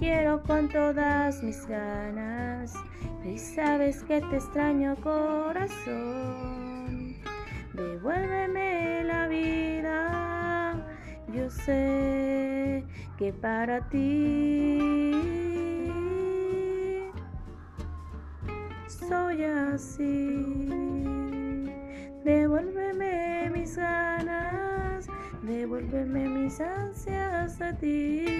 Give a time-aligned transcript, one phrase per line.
[0.00, 2.74] quiero con todas mis ganas
[3.22, 6.40] y sabes que te extraño corazón.
[7.74, 10.74] Devuélveme la vida,
[11.32, 12.84] yo sé
[13.18, 14.80] que para ti
[18.88, 20.66] soy así.
[22.24, 25.06] Devuélveme mis ganas,
[25.42, 28.39] devuélveme mis ansias a ti.